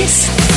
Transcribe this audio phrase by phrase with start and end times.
[0.00, 0.49] face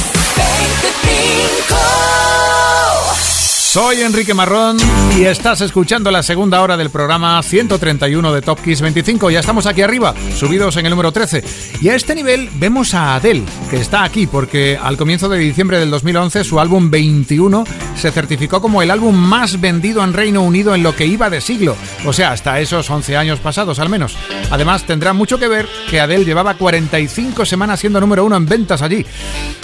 [3.74, 4.78] Soy Enrique Marrón
[5.18, 9.32] y estás escuchando la segunda hora del programa 131 de Top Kiss 25.
[9.32, 11.44] Ya estamos aquí arriba, subidos en el número 13.
[11.82, 13.42] Y a este nivel vemos a Adele,
[13.72, 17.64] que está aquí porque al comienzo de diciembre del 2011 su álbum 21
[17.96, 21.42] se certificó como el álbum más vendido en Reino Unido en lo que iba de
[21.42, 21.76] siglo.
[22.06, 24.16] O sea, hasta esos 11 años pasados al menos.
[24.52, 28.84] Además, tendrá mucho que ver que Adele llevaba 45 semanas siendo número uno en ventas
[28.84, 29.04] allí.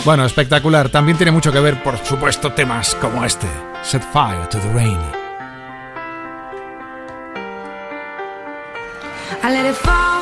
[0.03, 0.89] Bueno, espectacular.
[0.89, 3.45] También tiene mucho que ver, por supuesto, temas como este.
[3.83, 4.99] Set fire to the rain.
[9.41, 10.18] I let it fall.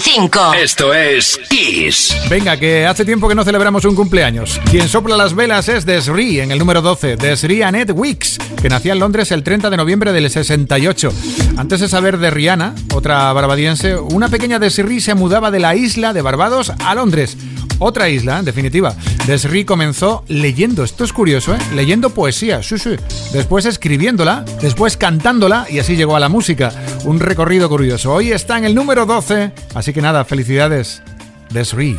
[0.00, 0.54] 25.
[0.54, 2.16] Esto es Kiss.
[2.30, 4.58] Venga, que hace tiempo que no celebramos un cumpleaños.
[4.70, 7.16] Quien sopla las velas es Desri en el número 12.
[7.16, 11.12] Desri Annette Wicks, que nacía en Londres el 30 de noviembre del 68.
[11.58, 16.14] Antes de saber de Rihanna, otra barbadiense, una pequeña Desri se mudaba de la isla
[16.14, 17.36] de Barbados a Londres
[17.78, 18.94] Otra isla, en definitiva.
[19.26, 21.58] Desri comenzó leyendo, esto es curioso, ¿eh?
[21.74, 22.90] Leyendo poesía, sí, sí.
[23.32, 26.72] Después escribiéndola, después cantándola y así llegó a la música.
[27.04, 28.12] Un recorrido curioso.
[28.12, 31.02] Hoy está en el número 12, así que nada, felicidades.
[31.50, 31.98] Desri.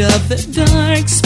[0.00, 1.25] of the dark,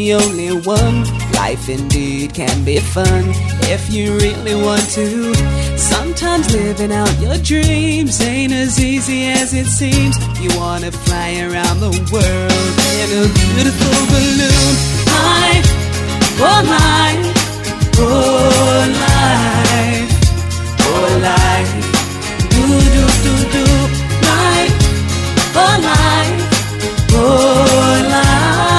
[0.00, 0.98] the only one.
[1.42, 3.24] Life indeed can be fun
[3.74, 5.34] if you really want to.
[5.76, 10.16] Sometimes living out your dreams ain't as easy as it seems.
[10.42, 14.72] You wanna fly around the world in a beautiful balloon.
[15.16, 15.68] Life,
[16.48, 17.26] oh life,
[18.06, 20.10] oh life,
[20.90, 21.72] oh life,
[22.52, 22.64] do
[22.94, 23.64] do do do
[24.30, 24.74] life.
[25.62, 26.38] Oh life,
[27.12, 28.69] oh life,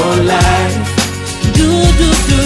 [0.00, 0.76] oh life,
[1.56, 1.68] do
[1.98, 2.37] do do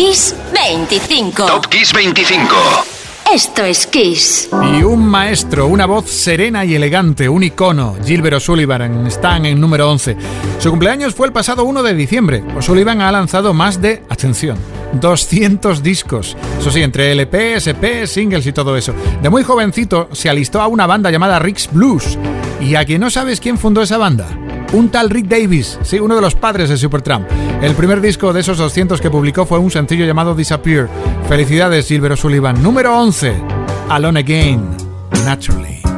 [0.00, 1.44] Kiss 25.
[1.44, 2.56] Top Kiss 25.
[3.34, 4.48] Esto es Kiss.
[4.50, 9.90] Y un maestro, una voz serena y elegante, un icono, Gilbert O'Sullivan, están en número
[9.90, 10.16] 11.
[10.58, 12.42] Su cumpleaños fue el pasado 1 de diciembre.
[12.56, 14.56] O'Sullivan ha lanzado más de, atención,
[14.94, 16.34] 200 discos.
[16.58, 18.94] Eso sí, entre LP, SP, singles y todo eso.
[19.20, 22.16] De muy jovencito se alistó a una banda llamada Rick's Blues.
[22.58, 24.28] Y a quien no sabes quién fundó esa banda,
[24.72, 27.28] un tal Rick Davis, sí, uno de los padres de Supertramp.
[27.62, 30.88] El primer disco de esos 200 que publicó fue un sencillo llamado Disappear.
[31.28, 32.62] Felicidades, Gilbert O'Sullivan.
[32.62, 33.34] Número 11,
[33.88, 34.68] Alone Again,
[35.24, 35.89] Naturally.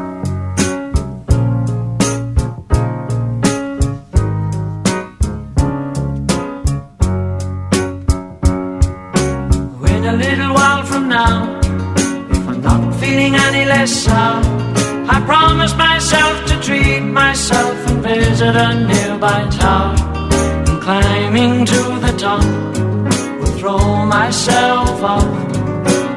[24.32, 25.56] Myself off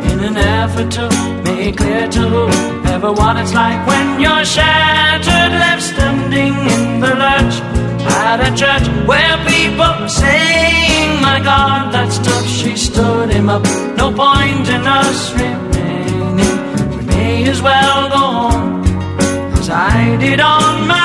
[0.10, 1.06] in an effort to
[1.44, 7.56] make clear to whoever what it's like when you're shattered, left standing in the lurch
[8.24, 12.48] at a church where people are saying, My God, that's tough.
[12.48, 13.64] She stood him up.
[13.98, 16.38] No point in us remaining.
[16.96, 18.86] We may as well go on
[19.60, 21.05] as I did on my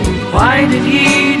[0.31, 1.40] Why did He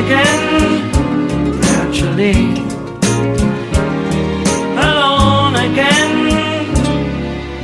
[0.00, 0.90] again.
[1.60, 2.40] Naturally,
[4.86, 6.14] alone again.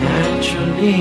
[0.05, 1.00] Naturally.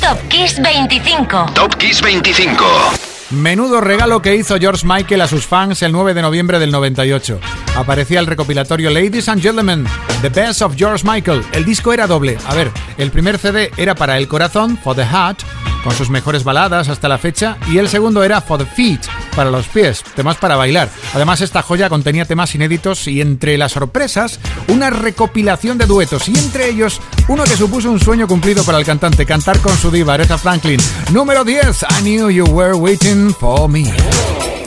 [0.00, 1.54] Top Kiss 25.
[1.54, 3.11] Top Kiss 25.
[3.32, 7.40] Menudo regalo que hizo George Michael a sus fans el 9 de noviembre del 98.
[7.76, 9.86] Aparecía el recopilatorio Ladies and Gentlemen,
[10.20, 11.42] The Best of George Michael.
[11.52, 12.36] El disco era doble.
[12.46, 15.38] A ver, el primer CD era para el corazón, For the Heart,
[15.82, 19.00] con sus mejores baladas hasta la fecha, y el segundo era For the Feet,
[19.34, 20.88] para los pies, temas para bailar.
[21.14, 26.38] Además, esta joya contenía temas inéditos y entre las sorpresas, una recopilación de duetos, y
[26.38, 30.14] entre ellos, uno que supuso un sueño cumplido para el cantante, cantar con su diva,
[30.14, 30.80] Aretha Franklin.
[31.12, 34.61] Número 10, I Knew You Were Waiting for Me.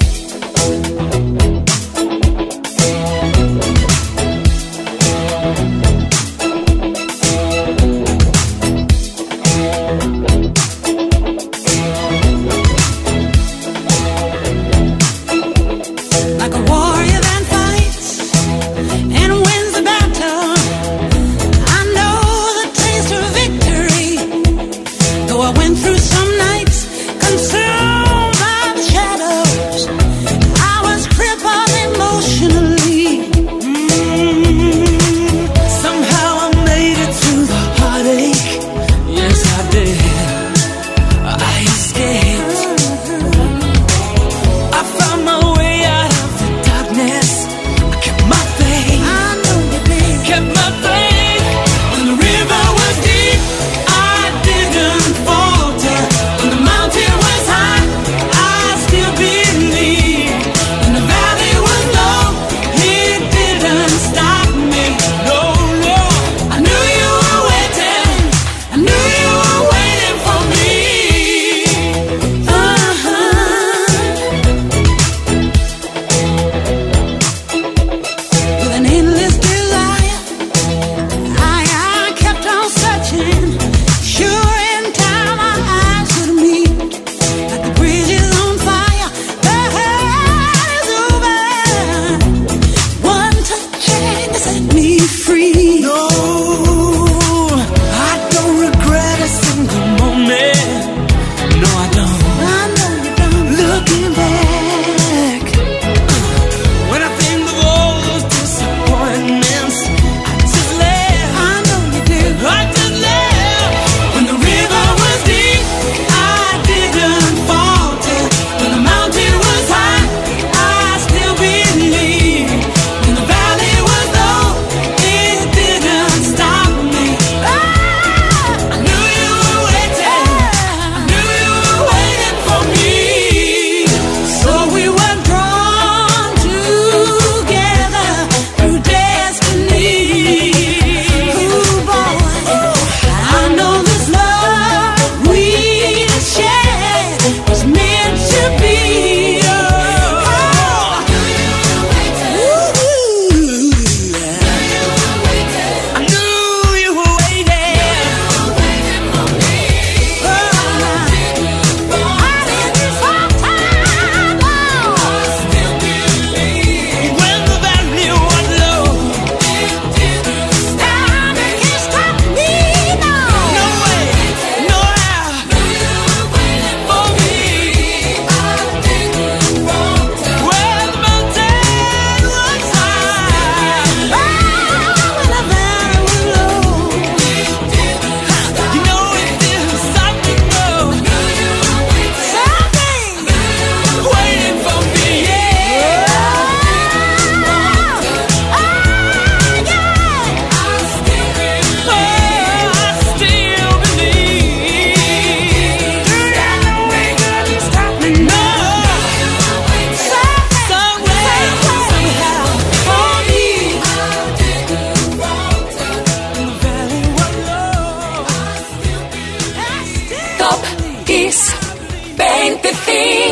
[222.76, 223.25] everything.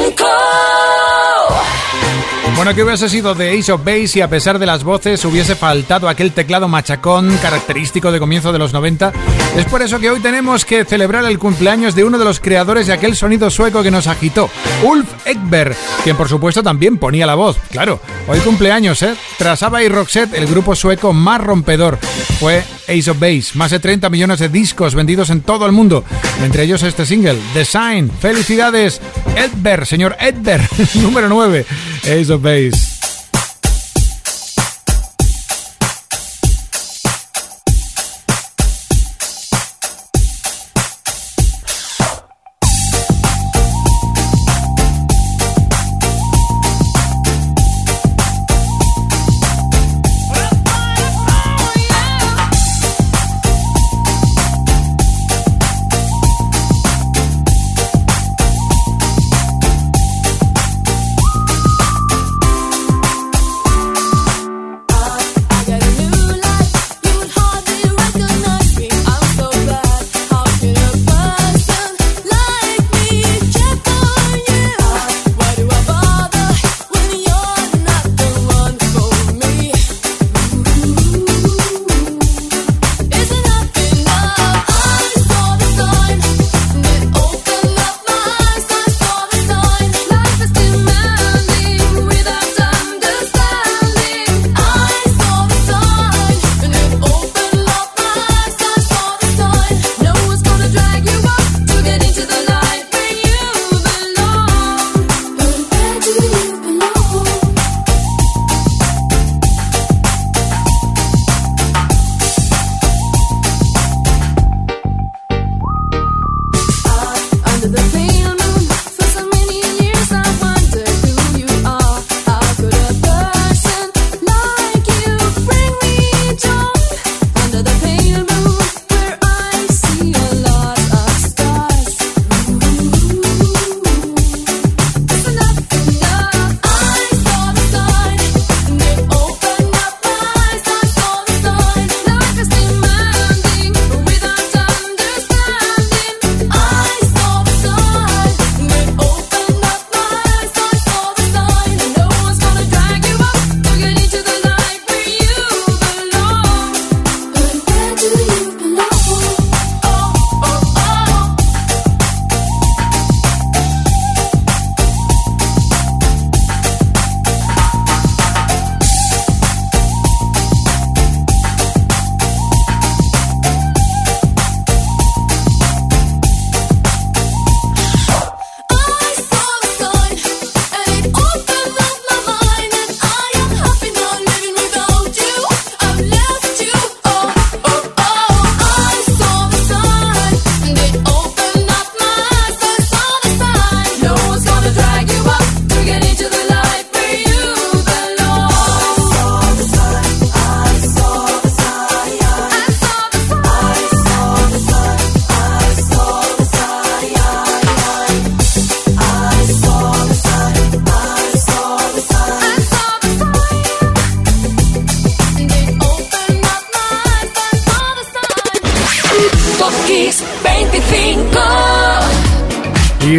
[2.63, 5.53] Bueno, que hubiese sido de Ace of Base y a pesar de las voces hubiese
[5.53, 9.11] faltado aquel teclado machacón característico de comienzo de los 90.
[9.57, 12.87] Es por eso que hoy tenemos que celebrar el cumpleaños de uno de los creadores
[12.87, 14.49] de aquel sonido sueco que nos agitó,
[14.81, 17.57] Ulf Ekberg, quien por supuesto también ponía la voz.
[17.69, 17.99] Claro,
[18.29, 19.13] hoy cumpleaños, ¿eh?
[19.37, 21.99] Tras ABBA y Roxette, el grupo sueco más rompedor
[22.39, 23.51] fue Ace of Base.
[23.55, 26.05] Más de 30 millones de discos vendidos en todo el mundo,
[26.41, 28.09] entre ellos este single, Design.
[28.09, 29.01] ¡Felicidades!
[29.35, 31.65] Edberg, señor Edberg, número 9,
[32.03, 32.52] Ace of Base.
[32.53, 32.92] ways.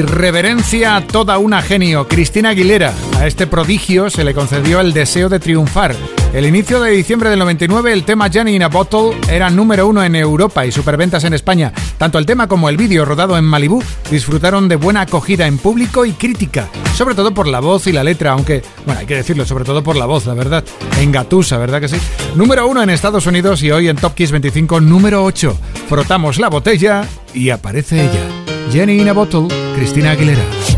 [0.02, 2.92] Reverencia a toda una genio, Cristina Aguilera.
[3.18, 5.94] A este prodigio se le concedió el deseo de triunfar.
[6.32, 10.02] El inicio de diciembre del 99, el tema Jenny in a Bottle era número uno
[10.02, 11.72] en Europa y superventas en España.
[11.96, 16.04] Tanto el tema como el vídeo rodado en Malibú disfrutaron de buena acogida en público
[16.04, 19.44] y crítica, sobre todo por la voz y la letra, aunque, bueno, hay que decirlo,
[19.44, 20.64] sobre todo por la voz, la verdad.
[21.00, 21.96] Engatusa, ¿verdad que sí?
[22.34, 25.56] Número uno en Estados Unidos y hoy en Top Kiss 25, número 8.
[25.88, 28.44] Frotamos la botella y aparece ella.
[28.72, 30.73] Jenny in a Bottle, Cristina Aguilera.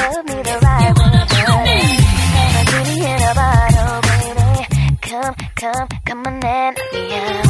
[0.00, 1.82] Love me the right way.
[2.40, 4.50] I'm a genie in a bottle, baby.
[5.08, 7.46] Come, come, come on and me out.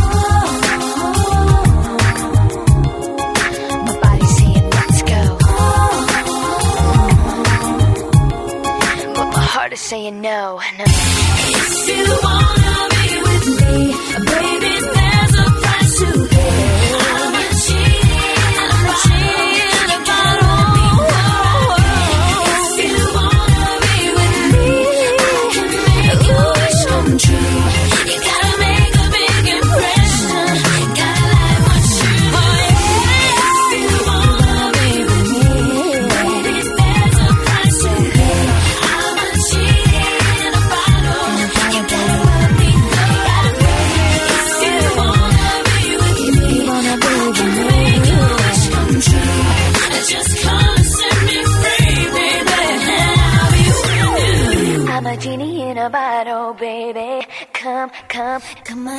[4.03, 5.23] My saying let's go.
[9.17, 10.85] But my heart is saying no, no.
[10.87, 12.20] If you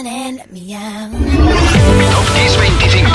[0.02, 1.12] on and let me out.
[2.12, 3.14] Top Kiss 25.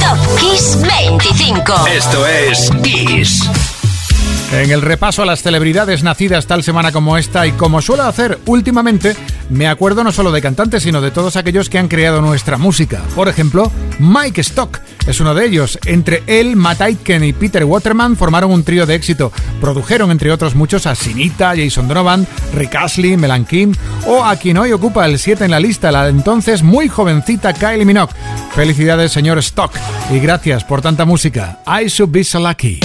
[0.00, 1.86] Top Kiss 25.
[1.88, 3.48] Esto es Kiss.
[4.52, 8.38] En el repaso a las celebridades nacidas tal semana como esta y como suelo hacer
[8.46, 9.14] últimamente,
[9.50, 13.02] me acuerdo no solo de cantantes, sino de todos aquellos que han creado nuestra música.
[13.14, 15.78] Por ejemplo, Mike Stock es uno de ellos.
[15.86, 19.32] Entre él, Matt Aitken y Peter Waterman formaron un trío de éxito.
[19.60, 23.74] Produjeron, entre otros muchos, a Sinita, Jason Donovan, Rick Astley, Melan Kim
[24.06, 27.84] o a quien hoy ocupa el 7 en la lista, la entonces muy jovencita Kylie
[27.84, 28.12] Minogue.
[28.54, 29.72] Felicidades, señor Stock,
[30.12, 31.60] y gracias por tanta música.
[31.66, 32.80] I should be so lucky.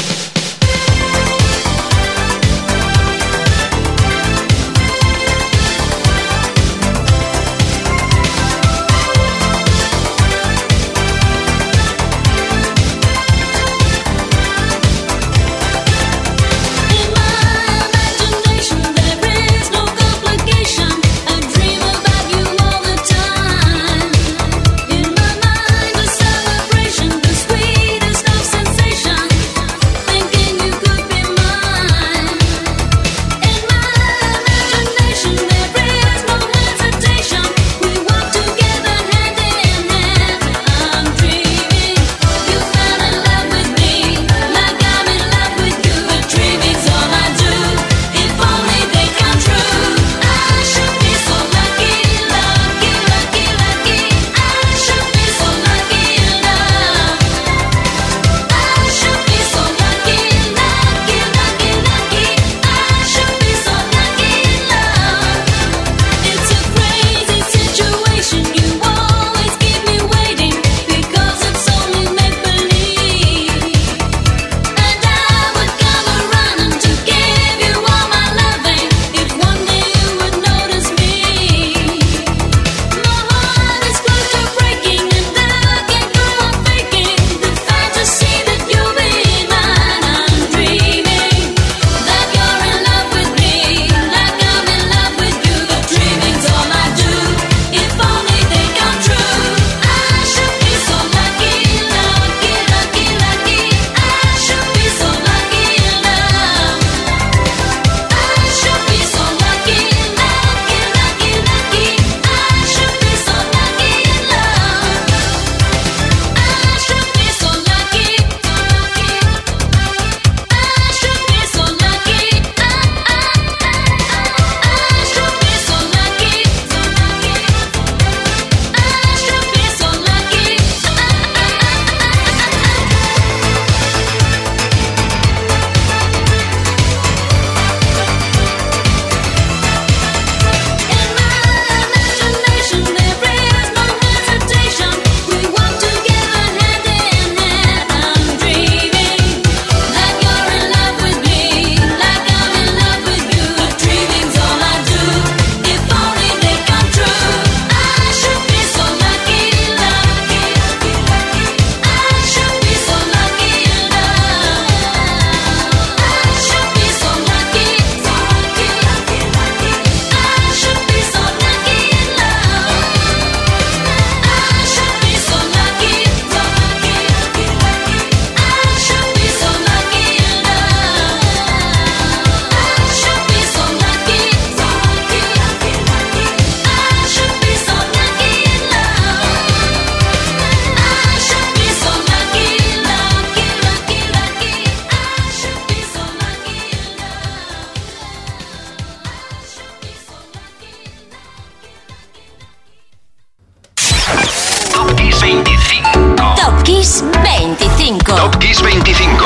[206.93, 208.05] Kiss 25.
[208.05, 209.25] Top Kiss 25.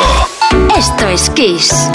[0.77, 1.89] Esto es Kiss.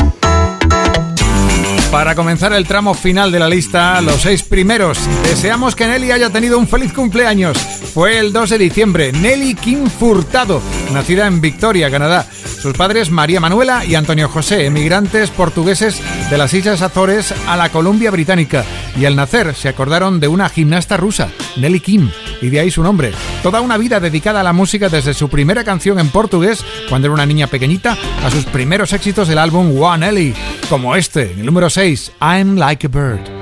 [1.90, 4.98] Para comenzar el tramo final de la lista, los seis primeros.
[5.22, 7.56] Deseamos que Nelly haya tenido un feliz cumpleaños.
[7.56, 9.12] Fue el 2 de diciembre.
[9.12, 10.60] Nelly Kim Furtado,
[10.92, 12.26] nacida en Victoria, Canadá.
[12.60, 17.70] Sus padres María Manuela y Antonio José, emigrantes portugueses de las Islas Azores a la
[17.70, 18.64] Columbia Británica.
[18.94, 22.10] Y al nacer se acordaron de una gimnasta rusa, Nelly Kim,
[22.42, 23.12] y de ahí su nombre.
[23.42, 27.14] Toda una vida dedicada a la música desde su primera canción en portugués, cuando era
[27.14, 30.34] una niña pequeñita, a sus primeros éxitos del álbum One Nelly,
[30.68, 33.41] como este, el número 6, I'm Like a Bird.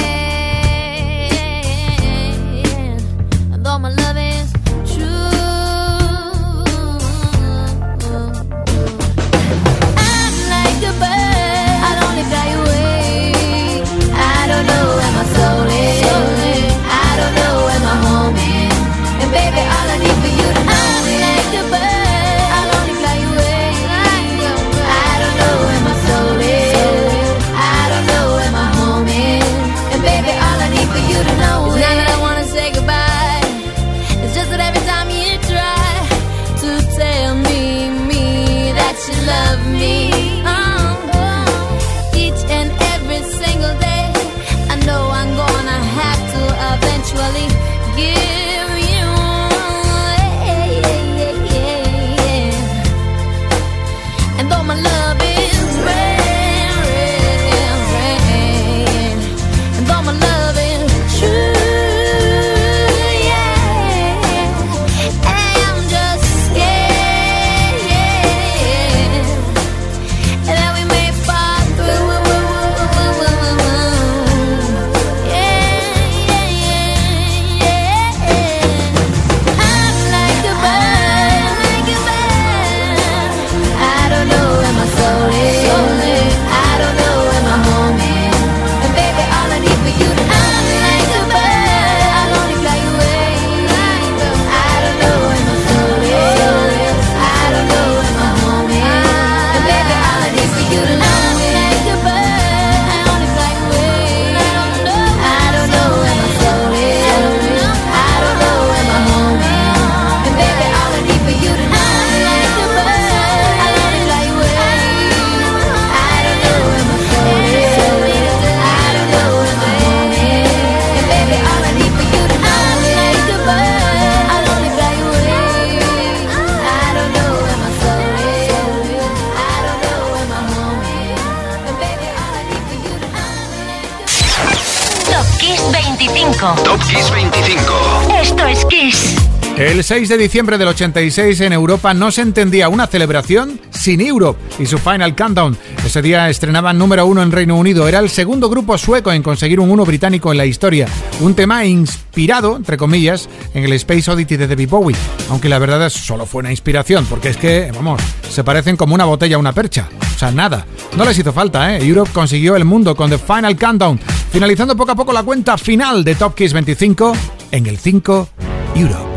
[139.91, 144.65] 6 de diciembre del 86 en Europa no se entendía una celebración sin Europe y
[144.65, 145.57] su Final Countdown.
[145.85, 147.89] Ese día estrenaban número uno en Reino Unido.
[147.89, 150.87] Era el segundo grupo sueco en conseguir un uno británico en la historia.
[151.19, 154.95] Un tema inspirado, entre comillas, en el Space Oddity de David Bowie.
[155.29, 158.95] Aunque la verdad es solo fue una inspiración, porque es que, vamos, se parecen como
[158.95, 159.89] una botella a una percha.
[160.15, 160.65] O sea, nada.
[160.95, 161.85] No les hizo falta, ¿eh?
[161.85, 163.99] Europe consiguió el mundo con The Final Countdown,
[164.31, 167.11] finalizando poco a poco la cuenta final de Top Kiss 25
[167.51, 168.29] en el 5
[168.75, 169.10] Europe.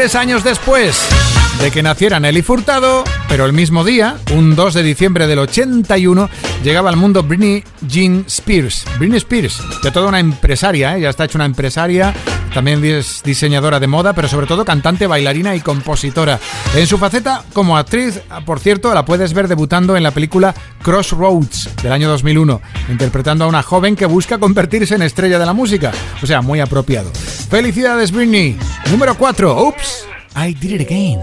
[0.00, 0.98] Tres años después
[1.60, 6.30] de que naciera Nelly Furtado, pero el mismo día, un 2 de diciembre del 81,
[6.64, 8.86] llegaba al mundo Britney Jean Spears.
[8.98, 11.02] Britney Spears, de toda una empresaria, ¿eh?
[11.02, 12.14] ya está hecha una empresaria,
[12.54, 16.40] también es diseñadora de moda, pero sobre todo cantante, bailarina y compositora.
[16.74, 21.76] En su faceta como actriz, por cierto, la puedes ver debutando en la película Crossroads
[21.82, 25.92] del año 2001, interpretando a una joven que busca convertirse en estrella de la música.
[26.22, 27.12] O sea, muy apropiado.
[27.50, 28.56] Felicidades, Britney.
[28.90, 29.60] Número 4.
[29.60, 31.20] Oops, I did it again.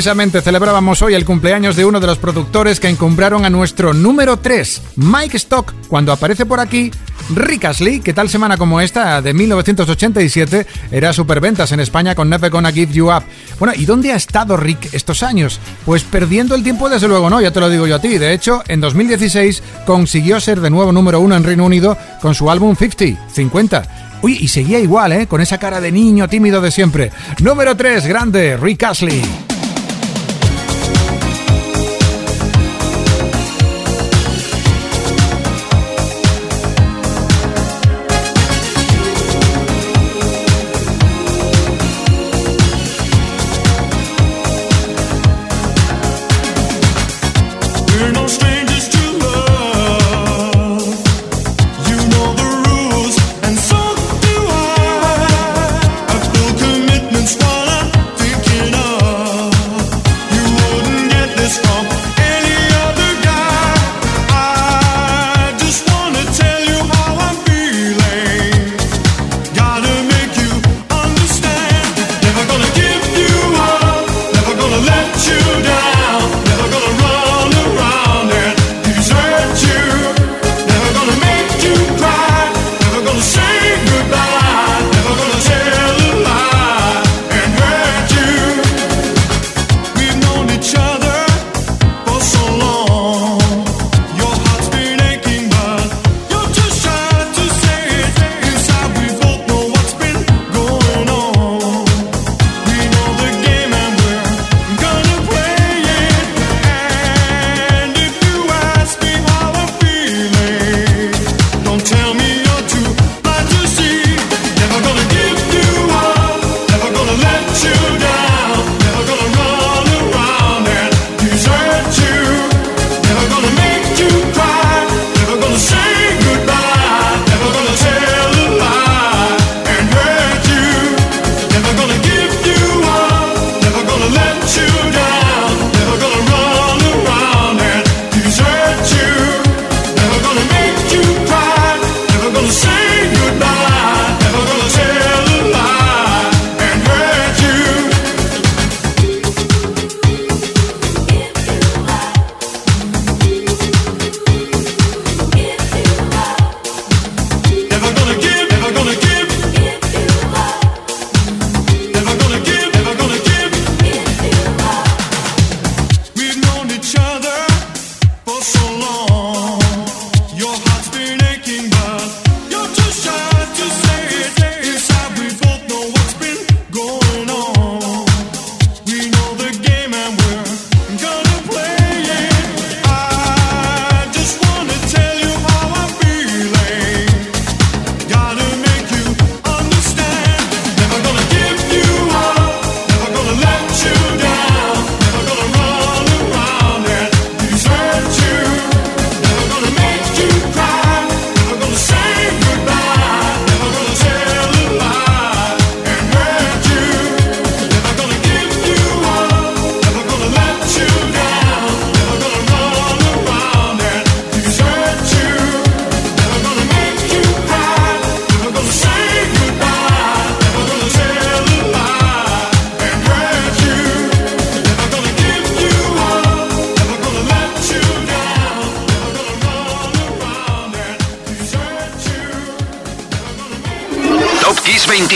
[0.00, 4.38] Precisamente celebrábamos hoy el cumpleaños de uno de los productores que encumbraron a nuestro número
[4.38, 6.90] 3, Mike Stock, cuando aparece por aquí
[7.34, 12.50] Rick Astley, que tal semana como esta de 1987 era superventas en España con Never
[12.50, 13.24] Gonna Give You Up.
[13.58, 15.60] Bueno, ¿y dónde ha estado Rick estos años?
[15.84, 18.16] Pues perdiendo el tiempo desde luego no, ya te lo digo yo a ti.
[18.16, 22.50] De hecho, en 2016 consiguió ser de nuevo número uno en Reino Unido con su
[22.50, 24.16] álbum 50, 50.
[24.22, 25.26] Uy, y seguía igual, ¿eh?
[25.26, 27.12] Con esa cara de niño tímido de siempre.
[27.40, 29.49] Número 3, grande, Rick Astley.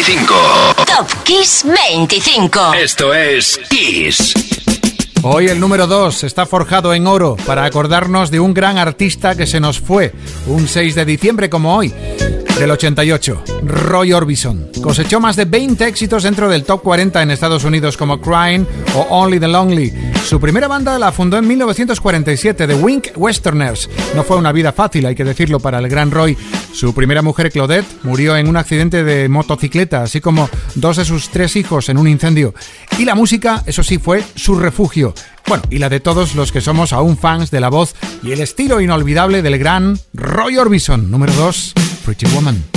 [0.07, 0.35] 25.
[0.85, 2.75] Top Kiss 25.
[2.75, 4.35] Esto es Kiss.
[5.23, 9.47] Hoy el número 2 está forjado en oro para acordarnos de un gran artista que
[9.47, 10.13] se nos fue
[10.47, 11.95] un 6 de diciembre como hoy.
[12.59, 14.71] Del 88, Roy Orbison.
[14.81, 19.01] Cosechó más de 20 éxitos dentro del top 40 en Estados Unidos como Crying o
[19.11, 19.93] Only the Lonely.
[20.25, 23.91] Su primera banda la fundó en 1947, The Wink Westerners.
[24.15, 26.39] No fue una vida fácil, hay que decirlo, para el gran Roy.
[26.73, 31.31] Su primera mujer, Claudette, murió en un accidente de motocicleta, así como dos de sus
[31.31, 32.55] tres hijos en un incendio.
[32.99, 35.13] Y la música, eso sí, fue su refugio.
[35.47, 38.41] Bueno, y la de todos los que somos aún fans de la voz y el
[38.41, 41.11] estilo inolvidable del gran Roy Orbison.
[41.11, 41.75] Número 2,
[42.05, 42.74] Pretty Woman.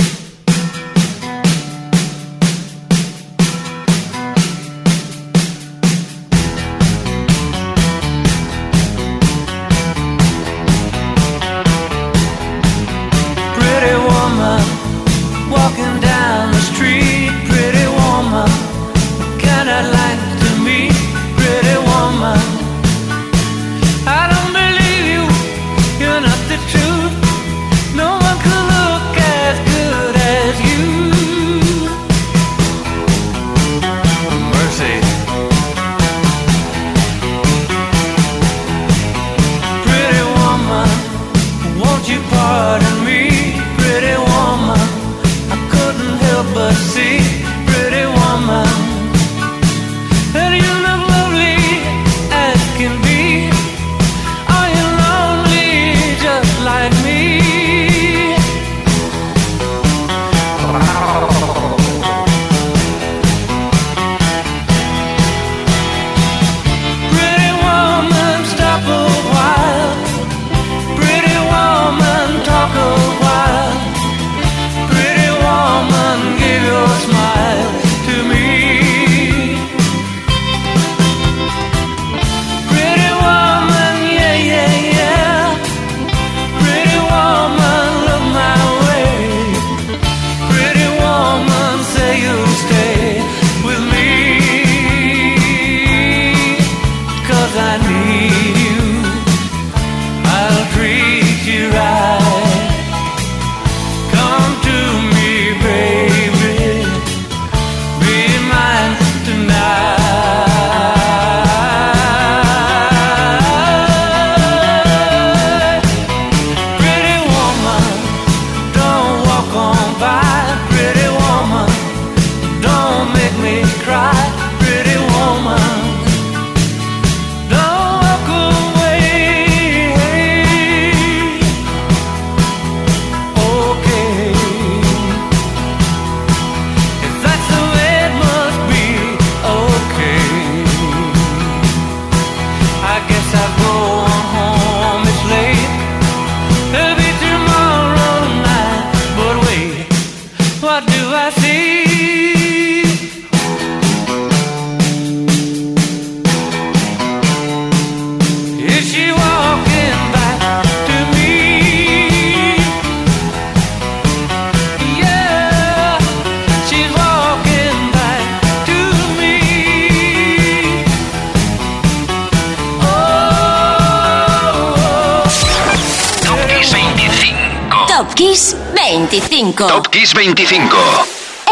[179.58, 179.66] 25.
[179.66, 180.76] Top Kiss 25.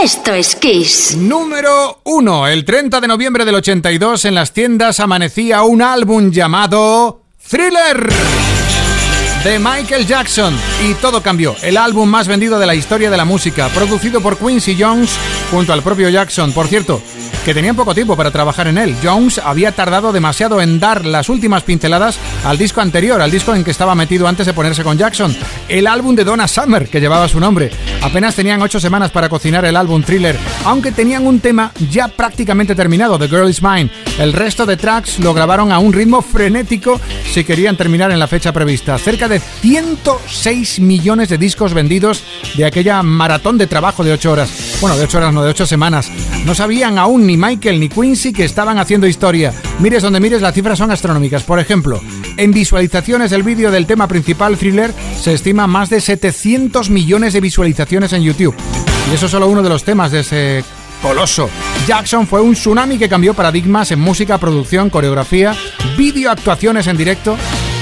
[0.01, 1.17] Esto es Kiss.
[1.17, 2.47] Número 1.
[2.47, 8.09] El 30 de noviembre del 82 en las tiendas amanecía un álbum llamado Thriller
[9.43, 11.57] de Michael Jackson y todo cambió.
[11.63, 15.11] El álbum más vendido de la historia de la música, producido por Quincy Jones
[15.51, 16.53] junto al propio Jackson.
[16.53, 17.03] Por cierto,
[17.47, 18.97] que tenían poco tiempo para trabajar en él.
[19.01, 23.63] Jones había tardado demasiado en dar las últimas pinceladas al disco anterior, al disco en
[23.63, 25.33] que estaba metido antes de ponerse con Jackson,
[25.69, 27.71] el álbum de Donna Summer, que llevaba su nombre.
[28.03, 32.75] Apenas tenían ocho semanas para cocinar el álbum Thriller, aunque tenían un tema ya prácticamente
[32.75, 33.91] terminado, The Girl Is Mine.
[34.19, 38.27] El resto de tracks lo grabaron a un ritmo frenético si querían terminar en la
[38.27, 38.99] fecha prevista.
[38.99, 42.25] Cerca de 106 millones de discos vendidos
[42.57, 44.79] de aquella maratón de trabajo de 8 horas.
[44.81, 46.11] Bueno, de 8 horas, no, de 8 semanas.
[46.45, 49.53] No sabían aún ni Michael ni Quincy que estaban haciendo historia.
[49.79, 51.43] Mires donde mires, las cifras son astronómicas.
[51.43, 52.01] Por ejemplo,
[52.37, 57.41] en visualizaciones del vídeo del tema principal, Thriller, se estima más de 700 millones de
[57.41, 58.55] visualizaciones en YouTube.
[59.11, 60.65] Y eso es solo uno de los temas de ese
[61.03, 61.49] coloso.
[61.87, 65.55] Jackson fue un tsunami que cambió paradigmas en música, producción, coreografía,
[65.97, 67.37] vídeo, actuaciones en directo.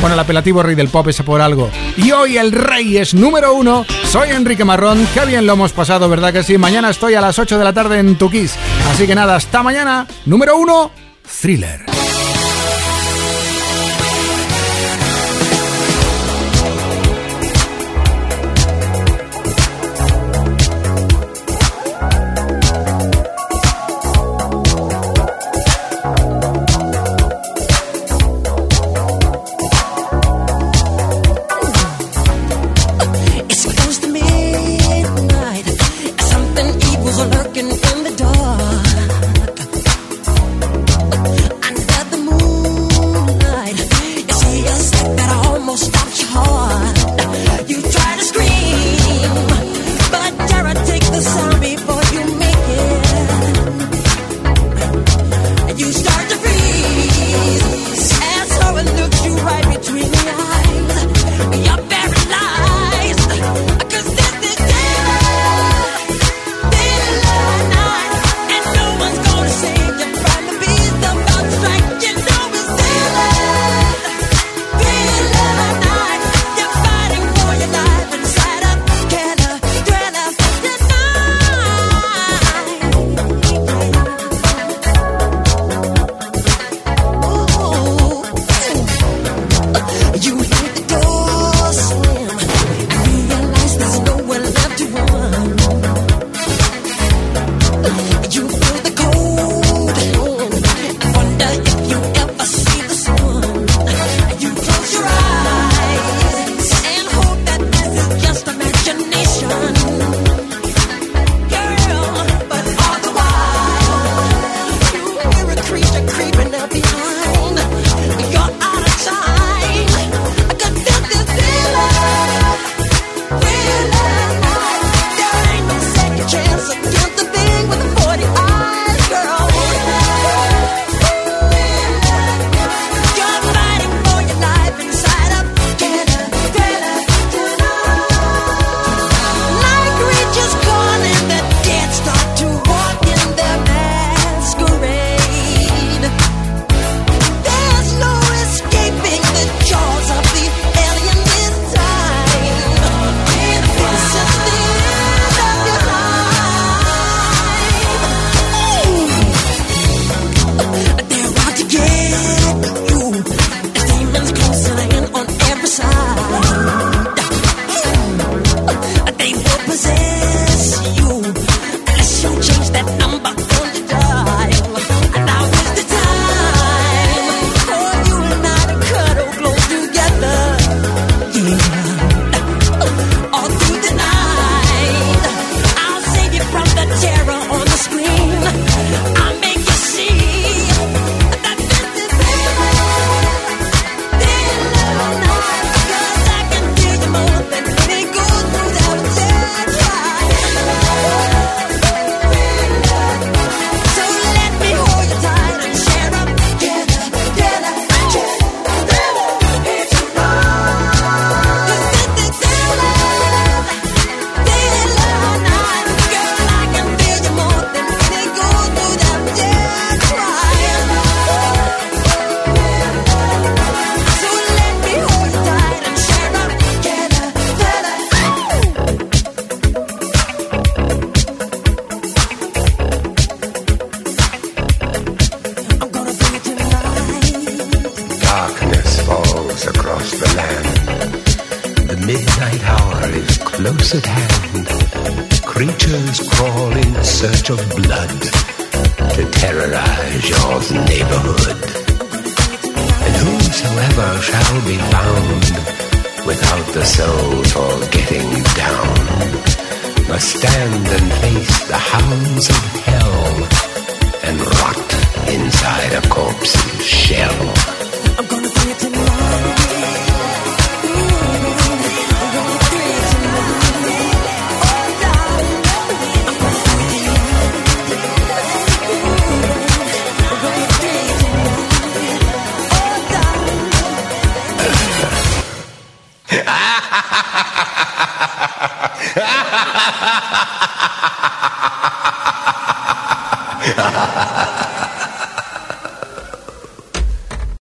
[0.04, 1.70] Bueno, el apelativo Rey del Pop es por algo.
[1.96, 3.86] Y hoy el Rey es número uno.
[4.04, 5.08] Soy Enrique Marrón.
[5.14, 6.58] Qué bien lo hemos pasado, ¿verdad que sí?
[6.58, 8.54] Mañana estoy a las 8 de la tarde en Tukis.
[8.90, 10.06] Así que nada, hasta mañana.
[10.26, 10.90] Número uno,
[11.40, 11.93] Thriller.